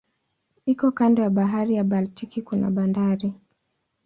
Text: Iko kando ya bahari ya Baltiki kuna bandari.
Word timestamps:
Iko 0.65 0.91
kando 0.91 1.21
ya 1.21 1.29
bahari 1.29 1.73
ya 1.75 1.83
Baltiki 1.83 2.41
kuna 2.41 2.71
bandari. 2.71 3.33